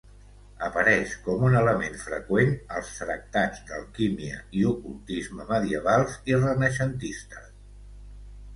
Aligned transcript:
Apareix 0.67 1.11
com 1.27 1.43
un 1.49 1.57
element 1.59 1.97
freqüent 2.03 2.55
als 2.77 2.89
tractats 3.03 3.61
d'alquímia 3.69 4.41
i 4.63 4.67
ocultisme 4.73 5.47
medievals 5.55 6.19
i 6.33 6.43
renaixentistes. 6.43 7.49